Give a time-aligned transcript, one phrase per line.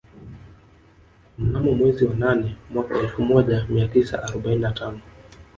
[1.37, 5.01] Mnamo mwezi wa nane mwaka elfu moja mia tisa arobaini na tano